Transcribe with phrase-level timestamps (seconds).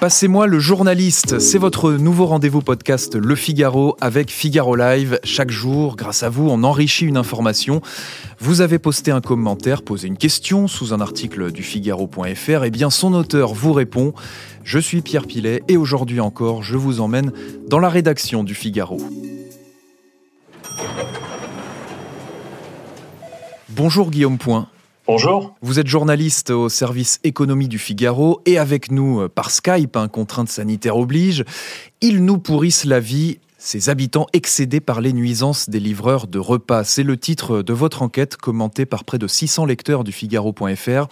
[0.00, 5.20] Passez-moi le journaliste, c'est votre nouveau rendez-vous podcast Le Figaro avec Figaro Live.
[5.24, 7.82] Chaque jour, grâce à vous, on enrichit une information.
[8.38, 12.88] Vous avez posté un commentaire, posé une question sous un article du Figaro.fr, et bien
[12.88, 14.14] son auteur vous répond.
[14.64, 17.32] Je suis Pierre Pilet et aujourd'hui encore, je vous emmène
[17.68, 18.98] dans la rédaction du Figaro.
[23.68, 24.66] Bonjour Guillaume Point.
[25.12, 25.56] Bonjour.
[25.60, 30.06] Vous êtes journaliste au service économie du Figaro et avec nous euh, par Skype, un
[30.06, 31.44] contrainte sanitaire oblige.
[32.00, 36.84] Ils nous pourrissent la vie ces habitants excédés par les nuisances des livreurs de repas.
[36.84, 41.08] C'est le titre de votre enquête commentée par près de 600 lecteurs du Figaro.fr.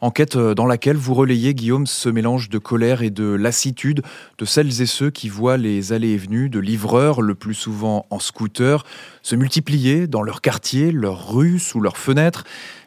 [0.00, 4.02] Enquête euh, dans laquelle vous relayez, Guillaume, ce mélange de colère et de lassitude
[4.38, 8.06] de celles et ceux qui voient les allées et venues de livreurs, le plus souvent
[8.10, 8.84] en scooter,
[9.22, 12.44] se multiplier dans leur quartier, leurs rues, sous leurs fenêtres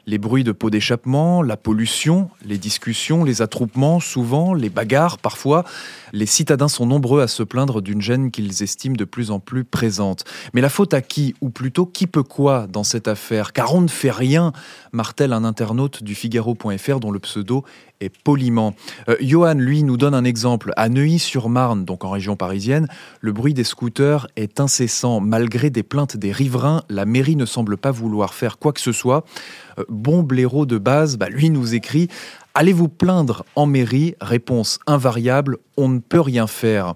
[0.07, 5.63] les bruits de pots d'échappement, la pollution, les discussions, les attroupements, souvent, les bagarres parfois.
[6.11, 9.63] Les citadins sont nombreux à se plaindre d'une gêne qu'ils estiment de plus en plus
[9.63, 10.23] présente.
[10.53, 13.53] Mais la faute à qui Ou plutôt, qui peut quoi dans cette affaire?
[13.53, 14.53] Car on ne fait rien,
[14.91, 17.65] martèle un internaute du Figaro.fr dont le pseudo
[17.99, 18.73] est poliment.
[19.09, 20.71] Euh, Johan, lui, nous donne un exemple.
[20.77, 22.87] À Neuilly-sur-Marne, donc en région parisienne,
[23.19, 25.19] le bruit des scooters est incessant.
[25.19, 28.93] Malgré des plaintes des riverains, la mairie ne semble pas vouloir faire quoi que ce
[28.93, 29.25] soit.
[29.77, 32.07] Euh, bon blaireau de base, bah, lui nous écrit
[32.53, 34.15] Allez vous plaindre en mairie?
[34.19, 36.87] Réponse invariable, on ne peut rien faire.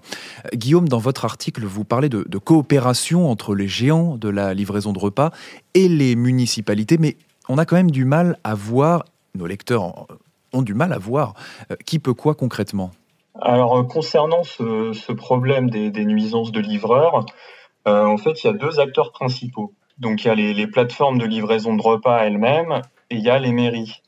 [0.44, 4.92] Euh, Guillaume, dans votre article, vous parlez de, coopération entre les géants de la livraison
[4.92, 5.30] de repas
[5.72, 7.16] et les municipalités, mais
[7.48, 9.04] on a quand même du mal à voir,
[9.36, 10.06] nos lecteurs
[10.52, 11.34] ont du mal à voir,
[11.70, 12.90] euh, qui peut quoi concrètement?
[13.40, 17.26] Alors, concernant ce, problème des, nuisances de livreurs,
[17.86, 19.74] euh, en fait, il y a deux acteurs principaux.
[19.98, 23.38] Donc, il y a les, plateformes de livraison de repas elles-mêmes et il y a
[23.38, 24.02] les mairies.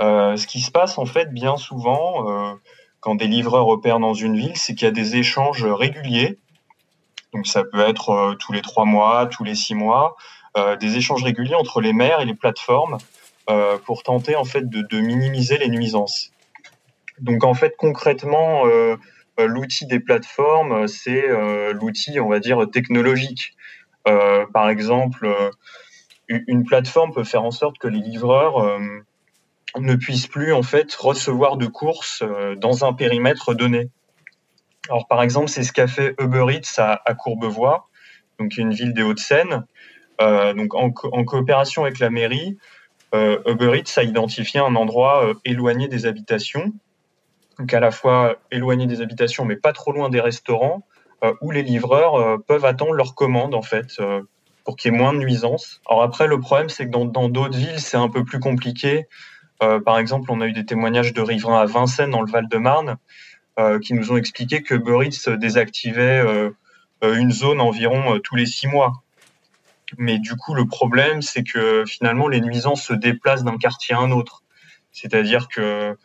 [0.00, 2.54] Euh, ce qui se passe en fait bien souvent euh,
[2.98, 6.38] quand des livreurs opèrent dans une ville, c'est qu'il y a des échanges réguliers.
[7.32, 10.16] Donc ça peut être euh, tous les trois mois, tous les six mois,
[10.56, 12.98] euh, des échanges réguliers entre les maires et les plateformes
[13.50, 16.30] euh, pour tenter en fait de, minimiser les nuisances.
[17.20, 18.64] Donc en fait concrètement,
[19.38, 21.24] l'outil des plateformes, c'est
[21.72, 23.54] l'outil on va dire technologique.
[24.04, 25.28] par exemple,
[26.28, 28.80] une plateforme peut faire en sorte que les livreurs
[29.78, 33.90] ne puisse plus en fait recevoir de courses euh, dans un périmètre donné.
[34.88, 37.88] Alors par exemple, c'est ce qu'a fait Uber Eats à, à, Courbevoie,
[38.38, 39.64] donc une ville des Hauts-de-Seine.
[40.20, 42.83] Euh, donc en, coopération avec la mairie, euh,
[43.46, 46.72] Uber Eats a identifié un endroit euh, éloigné des habitations,
[47.58, 50.86] donc à la fois éloigné des habitations mais pas trop loin des restaurants,
[51.22, 53.98] euh, où les livreurs euh, peuvent attendre leur commande en fait
[54.64, 55.80] pour qu'il y ait moins de nuisances.
[55.88, 59.06] Alors après, le problème c'est que dans d'autres villes c'est un peu plus compliqué.
[59.62, 62.96] Euh, par exemple, on a eu des témoignages de riverains à Vincennes, dans le Val-de-Marne,
[63.58, 66.50] euh, qui nous ont expliqué que Burritz désactivait euh,
[67.02, 68.92] une zone environ tous les six mois.
[69.98, 73.98] Mais du coup, le problème, c'est que finalement, les nuisances se déplacent d'un quartier à
[73.98, 74.42] un autre.
[74.92, 75.96] C'est-à-dire que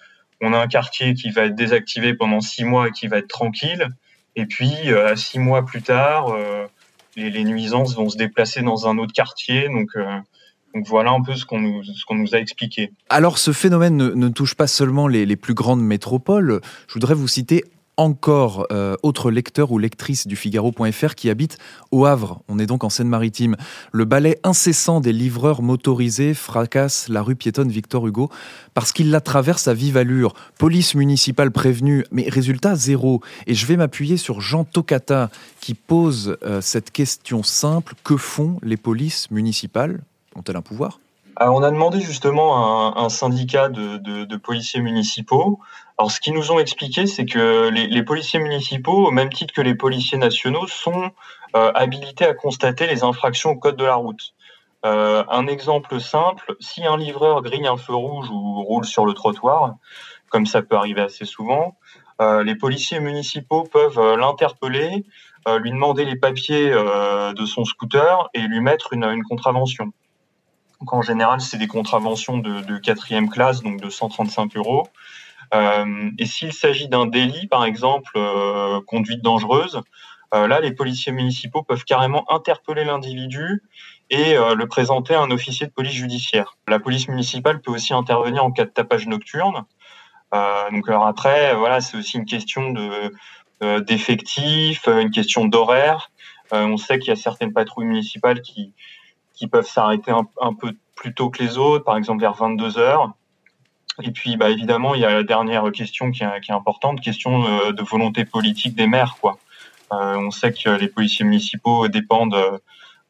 [0.42, 3.28] on a un quartier qui va être désactivé pendant six mois et qui va être
[3.28, 3.90] tranquille,
[4.38, 6.34] et puis à six mois plus tard,
[7.18, 9.68] les, les, nuisances vont se déplacer dans un autre quartier.
[9.68, 9.90] Donc,
[10.74, 12.92] donc voilà un peu ce qu'on nous, a expliqué.
[13.10, 16.62] Alors ce phénomène ne, touche pas seulement les, plus grandes métropoles.
[16.88, 17.64] Je voudrais vous citer
[18.00, 21.58] encore euh, autre lecteur ou lectrice du Figaro.fr qui habite
[21.92, 22.42] au Havre.
[22.48, 23.58] On est donc en Seine-Maritime.
[23.92, 28.30] Le balai incessant des livreurs motorisés fracasse la rue piétonne Victor Hugo
[28.74, 30.34] parce qu'il la traverse à vive allure.
[30.58, 33.22] Police municipale prévenue, mais résultat zéro.
[33.48, 35.30] Et je vais m'appuyer sur Jean Tocata
[35.60, 37.96] qui pose euh, cette question simple.
[38.06, 40.00] Que font les polices municipales?
[40.36, 41.00] Ont-elles un pouvoir?
[41.40, 45.60] Alors, On a demandé justement à un, syndicat de, policiers municipaux.
[45.98, 49.62] Alors, ce qu'ils nous ont expliqué, c'est que les, policiers municipaux, au même titre que
[49.62, 51.12] les policiers nationaux, sont
[51.56, 54.34] euh, habilités à constater les infractions au code de la route.
[54.86, 59.14] Euh, un exemple simple, si un livreur grille un feu rouge ou roule sur le
[59.14, 59.76] trottoir,
[60.30, 61.78] comme ça peut arriver assez souvent,
[62.22, 65.06] euh, les policiers municipaux peuvent euh, l'interpeller,
[65.48, 69.94] euh, lui demander les papiers euh, de son scooter et lui mettre une contravention.
[70.80, 74.88] Donc en général, c'est des contraventions de, quatrième classe, donc de 135 euros.
[75.54, 79.82] Euh, et s'il s'agit d'un délit, par exemple, euh, conduite dangereuse,
[80.34, 83.64] euh, là, les policiers municipaux peuvent carrément interpeller l'individu
[84.12, 86.58] et le présenter à un officier de police judiciaire.
[86.68, 89.66] La police municipale peut aussi intervenir en cas de tapage nocturne.
[90.34, 93.14] Donc alors après, voilà, c'est aussi une question de
[93.82, 96.10] d'effectifs, une question d'horaire.
[96.52, 98.74] on sait qu'il y a certaines patrouilles municipales qui
[99.40, 103.14] qui peuvent s'arrêter un, peu plus tôt que les autres, par exemple vers 22 heures.
[104.04, 107.84] Et puis, bah, évidemment, il y a la dernière question qui est, importante, question de
[107.84, 109.16] volonté politique des maires.
[109.22, 109.38] Quoi.
[109.92, 112.60] on sait que les policiers municipaux dépendent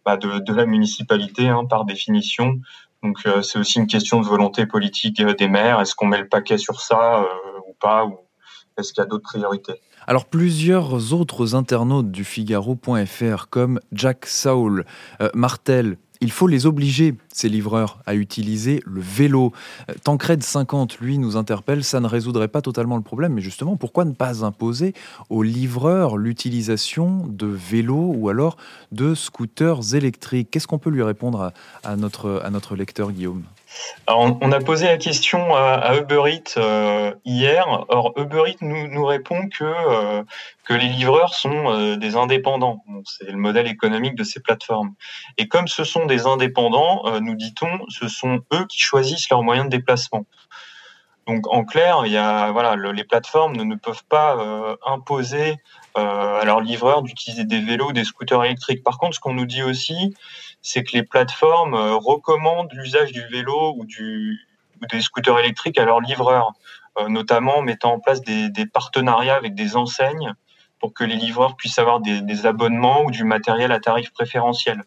[0.05, 2.59] bah, de, la municipalité hein, par définition.
[3.01, 5.81] Donc c'est aussi une question de volonté politique des maires.
[5.81, 7.25] Est-ce qu'on met le paquet sur ça
[7.67, 8.19] ou pas ou
[8.77, 9.81] est-ce qu'il y a d'autres priorités?
[10.07, 14.85] Alors plusieurs autres internautes du Figaro.fr comme Jack Saul,
[15.21, 19.53] euh, Martel, il faut les obliger, ces livreurs, à utiliser le vélo.
[19.89, 23.77] Euh, Tancred 50, lui, nous interpelle, ça ne résoudrait pas totalement le problème, mais justement,
[23.77, 24.93] pourquoi ne pas imposer
[25.29, 28.57] aux livreurs l'utilisation de vélos ou alors
[28.91, 30.49] de scooters électriques?
[30.51, 33.43] Qu'est-ce qu'on peut lui répondre à, notre, à notre lecteur Guillaume?
[34.07, 37.85] On a posé la question à, Uber Eats euh, hier.
[37.89, 40.23] Or, Uber Eats nous, répond que, euh,
[40.65, 42.83] que les livreurs sont euh, des indépendants.
[43.05, 44.93] c'est le modèle économique de ces plateformes.
[45.37, 49.69] Et comme ce sont des indépendants, nous dit-on, ce sont eux qui choisissent leurs moyens
[49.69, 50.25] de déplacement.
[51.27, 55.57] Donc, en clair, il y a, voilà, les plateformes ne peuvent pas imposer
[55.99, 58.83] à leurs livreurs d'utiliser des vélos, des scooters électriques.
[58.83, 60.13] Par contre, ce qu'on nous dit aussi,
[60.61, 64.39] c'est que les plateformes euh, recommandent l'usage du vélo ou, du,
[64.91, 66.53] des scooters électriques à leurs livreurs,
[66.99, 70.33] euh, notamment en mettant en place des, partenariats avec des enseignes
[70.79, 74.83] pour que les livreurs puissent avoir des, abonnements ou du matériel à tarif préférentiel.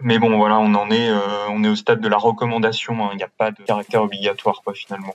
[0.00, 3.04] Mais bon, voilà, on en est, euh, on est au stade de la recommandation.
[3.04, 3.10] Hein.
[3.12, 5.14] Il n'y a pas de caractère obligatoire, quoi, finalement.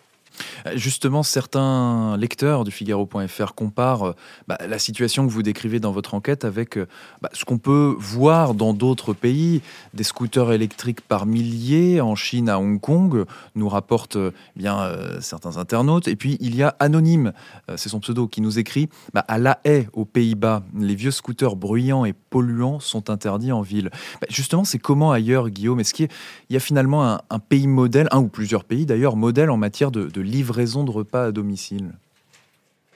[0.76, 4.12] Justement, certains lecteurs du Figaro.fr comparent euh,
[4.48, 6.88] bah, la situation que vous décrivez dans votre enquête avec euh,
[7.22, 9.62] bah, ce qu'on peut voir dans d'autres pays,
[9.94, 13.26] des scooters électriques par milliers en Chine, à Hong Kong,
[13.56, 14.78] nous rapportent euh, bien
[15.20, 16.08] certains internautes.
[16.08, 17.34] Et puis il y a Anonyme,
[17.76, 21.56] c'est son pseudo, qui nous écrit bah, à La Haye, aux Pays-Bas, les vieux scooters
[21.56, 23.90] bruyants et polluants sont interdits en ville.
[24.30, 25.80] justement, c'est comment ailleurs, Guillaume?
[25.80, 26.08] Est-ce qu'il
[26.50, 30.06] y, a finalement un, pays modèle, un ou plusieurs pays d'ailleurs, modèle en matière de,
[30.06, 31.92] de livraison de repas à domicile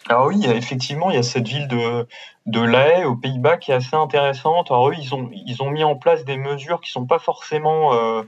[0.09, 3.75] alors oui, effectivement, il y a cette ville de, La Haye aux Pays-Bas qui est
[3.75, 4.71] assez intéressante.
[4.71, 7.93] Alors eux, ils ont, ils ont mis en place des mesures qui sont pas forcément
[7.93, 8.23] euh,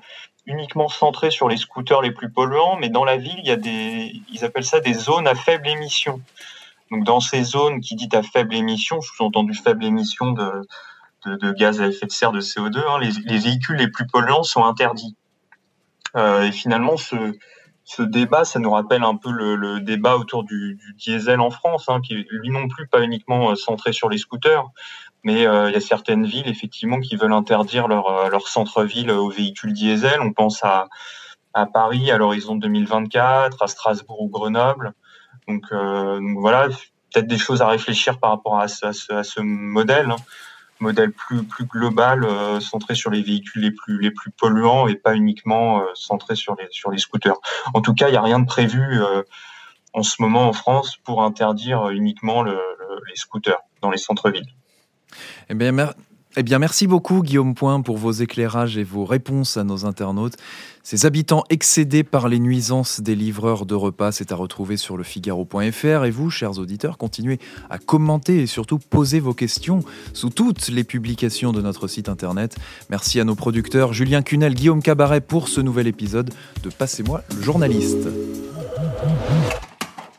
[0.46, 3.56] uniquement centrées sur les scooters les plus polluants, mais dans la ville, il y a
[3.56, 6.22] des, ils appellent ça des zones à faible émission.
[6.92, 10.68] Donc dans ces zones qui dit à faible émission, sous-entendu faible émission de,
[11.26, 14.44] de, gaz à effet de serre de CO2, hein, les, les, véhicules les plus polluants
[14.44, 15.16] sont interdits.
[16.16, 17.16] Euh, et finalement, ce,
[17.86, 22.00] ce débat, ça nous rappelle un peu le, débat autour du, diesel en France, hein,
[22.02, 24.66] qui lui non plus pas uniquement euh, centré sur les scooters,
[25.24, 29.12] mais euh, il y a certaines villes effectivement qui veulent interdire leur, euh, leur centre-ville
[29.12, 30.22] aux véhicules diesel.
[30.22, 30.88] On pense à,
[31.54, 34.94] à Paris à l'horizon 2024, à Strasbourg ou Grenoble.
[35.50, 35.74] Donc,
[36.38, 36.70] voilà,
[37.14, 40.12] peut-être des choses à réfléchir par rapport à, ce, modèle.
[40.12, 40.16] Hein
[40.80, 44.96] modèle plus, plus global, euh, centré sur les véhicules les plus, les plus polluants et
[44.96, 47.38] pas uniquement euh, centré sur les, sur les scooters.
[47.74, 49.24] En tout cas, il n'y a rien de prévu euh,
[49.94, 52.56] en ce moment en France pour interdire uniquement les
[53.16, 54.48] scooters dans les centres-villes.
[55.50, 55.72] Eh bien,
[56.36, 60.36] eh bien, merci beaucoup Guillaume Point pour vos éclairages et vos réponses à nos internautes.
[60.82, 65.04] Ces habitants excédés par les nuisances des livreurs de repas, c'est à retrouver sur le
[65.04, 66.06] Figaro.fr.
[66.06, 67.40] Et vous, chers auditeurs, continuez
[67.70, 69.82] à commenter et surtout poser vos questions
[70.14, 72.56] sous toutes les publications de notre site internet.
[72.90, 76.34] Merci à nos producteurs Julien Cunel, Guillaume Cabaret pour ce nouvel épisode
[76.64, 78.08] de Passez-moi le journaliste.